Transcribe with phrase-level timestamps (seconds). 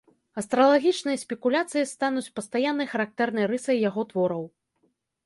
[0.41, 4.43] Астралагічныя спекуляцыі стануць пастаяннай характэрнай рысай яго твораў.